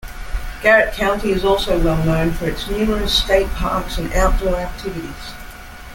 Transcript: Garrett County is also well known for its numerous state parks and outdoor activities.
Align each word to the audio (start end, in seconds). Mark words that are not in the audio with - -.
Garrett 0.63 0.95
County 0.95 1.29
is 1.31 1.45
also 1.45 1.77
well 1.79 2.03
known 2.03 2.31
for 2.31 2.49
its 2.49 2.67
numerous 2.67 3.15
state 3.15 3.47
parks 3.49 3.99
and 3.99 4.11
outdoor 4.13 4.55
activities. 4.55 5.33